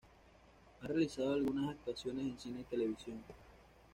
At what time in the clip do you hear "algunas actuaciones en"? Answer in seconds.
1.31-2.39